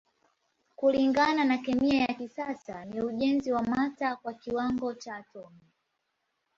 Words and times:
Kulingana 0.75 1.43
na 1.45 1.57
kemia 1.57 2.01
ya 2.01 2.13
kisasa 2.13 2.85
ni 2.85 3.01
ujenzi 3.01 3.51
wa 3.53 3.63
mata 3.63 4.15
kwa 4.15 4.33
kiwango 4.33 4.93
cha 4.93 5.15
atomi. 5.15 5.61